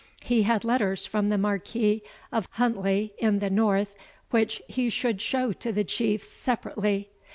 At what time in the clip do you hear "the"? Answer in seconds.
1.29-1.37, 3.37-3.51, 5.71-5.83